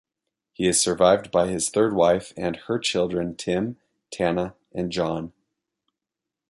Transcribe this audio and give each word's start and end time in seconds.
He 0.53 0.67
is 0.67 0.81
survived 0.81 1.29
by 1.29 1.47
his 1.47 1.69
third 1.69 1.93
wife 1.93 2.33
and 2.35 2.55
her 2.65 2.79
children 2.79 3.35
Tim, 3.35 3.77
Tanna, 4.09 4.55
and 4.71 4.91
John. 4.91 5.31